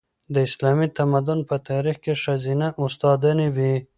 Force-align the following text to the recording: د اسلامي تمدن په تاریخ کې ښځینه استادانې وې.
د 0.33 0.35
اسلامي 0.47 0.87
تمدن 0.97 1.39
په 1.49 1.55
تاریخ 1.69 1.97
کې 2.03 2.13
ښځینه 2.23 2.67
استادانې 2.85 3.47
وې. 3.55 3.73